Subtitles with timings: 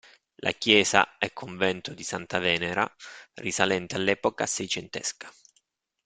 [0.37, 2.91] La "Chiesa e Convento di Santa Venera",
[3.35, 5.31] risalente all'epoca seicentesca.